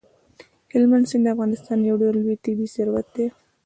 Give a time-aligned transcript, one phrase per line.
[0.73, 3.25] هلمند سیند د افغانستان یو ډېر لوی طبعي ثروت دی.